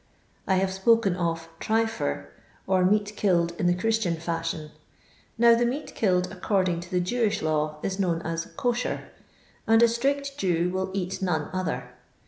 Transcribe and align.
I 0.47 0.57
haye 0.57 0.65
spoken 0.71 1.15
of" 1.15 1.47
Tryfer," 1.61 2.25
or 2.65 2.83
meat 2.83 3.15
killed 3.15 3.53
in 3.59 3.67
the 3.67 3.75
Christian 3.75 4.15
fashion. 4.15 4.71
Now, 5.37 5.53
the 5.53 5.63
meat 5.63 5.93
killed 5.93 6.27
ac 6.31 6.39
cording 6.39 6.79
to 6.79 6.89
the 6.89 6.99
Jewish 6.99 7.43
law 7.43 7.77
is 7.83 7.99
known 7.99 8.23
as" 8.23 8.45
Coshar," 8.57 9.09
and 9.67 9.83
a 9.83 9.87
strict 9.87 10.39
Jew 10.39 10.71
will 10.71 10.89
eat 10.95 11.21
none 11.21 11.51
other. 11.53 11.91